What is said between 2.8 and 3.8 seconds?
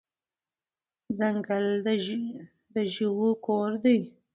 ژوو کور